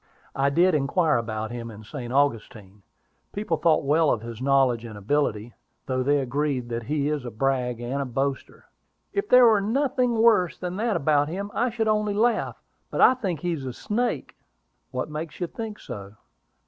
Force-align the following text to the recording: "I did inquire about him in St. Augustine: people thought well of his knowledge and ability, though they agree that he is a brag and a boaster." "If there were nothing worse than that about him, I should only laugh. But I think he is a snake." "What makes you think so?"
"I 0.35 0.49
did 0.49 0.73
inquire 0.73 1.17
about 1.17 1.51
him 1.51 1.69
in 1.69 1.83
St. 1.83 2.11
Augustine: 2.11 2.81
people 3.33 3.57
thought 3.57 3.83
well 3.85 4.09
of 4.09 4.23
his 4.23 4.41
knowledge 4.41 4.83
and 4.83 4.97
ability, 4.97 5.53
though 5.85 6.01
they 6.01 6.17
agree 6.17 6.59
that 6.59 6.81
he 6.85 7.07
is 7.07 7.23
a 7.23 7.29
brag 7.29 7.79
and 7.79 8.01
a 8.01 8.05
boaster." 8.05 8.65
"If 9.13 9.29
there 9.29 9.45
were 9.45 9.61
nothing 9.61 10.15
worse 10.17 10.57
than 10.57 10.75
that 10.77 10.95
about 10.95 11.27
him, 11.29 11.51
I 11.53 11.69
should 11.69 11.87
only 11.87 12.15
laugh. 12.15 12.59
But 12.89 13.01
I 13.01 13.13
think 13.13 13.41
he 13.41 13.51
is 13.51 13.63
a 13.63 13.73
snake." 13.73 14.35
"What 14.89 15.07
makes 15.11 15.39
you 15.39 15.45
think 15.45 15.77
so?" 15.77 16.15